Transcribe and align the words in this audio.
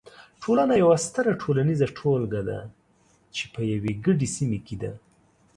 ټولنه 0.43 0.73
یوه 0.83 0.97
ستره 1.05 1.31
ټولنیزه 1.41 1.87
ټولګه 1.97 2.41
ده 2.49 2.59
چې 3.35 3.43
په 3.53 3.61
یوې 3.71 3.93
ګډې 4.05 4.27
سیمې 4.35 4.59
کې 4.65 4.75
ده. 4.81 4.91